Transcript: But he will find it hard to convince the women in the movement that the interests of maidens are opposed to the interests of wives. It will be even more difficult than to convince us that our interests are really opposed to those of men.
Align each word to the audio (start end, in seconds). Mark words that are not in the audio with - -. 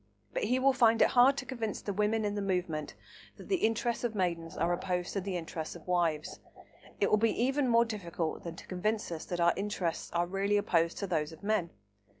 But 0.33 0.45
he 0.45 0.57
will 0.57 0.73
find 0.73 0.99
it 1.03 1.09
hard 1.09 1.37
to 1.37 1.45
convince 1.45 1.79
the 1.79 1.93
women 1.93 2.25
in 2.25 2.33
the 2.33 2.41
movement 2.41 2.95
that 3.37 3.49
the 3.49 3.57
interests 3.57 4.03
of 4.03 4.15
maidens 4.15 4.57
are 4.57 4.73
opposed 4.73 5.13
to 5.13 5.21
the 5.21 5.37
interests 5.37 5.75
of 5.75 5.85
wives. 5.87 6.39
It 6.99 7.11
will 7.11 7.17
be 7.19 7.39
even 7.43 7.67
more 7.69 7.85
difficult 7.85 8.43
than 8.43 8.55
to 8.55 8.65
convince 8.65 9.11
us 9.11 9.25
that 9.25 9.39
our 9.39 9.53
interests 9.55 10.11
are 10.13 10.25
really 10.25 10.57
opposed 10.57 10.97
to 10.97 11.05
those 11.05 11.31
of 11.31 11.43
men. 11.43 11.69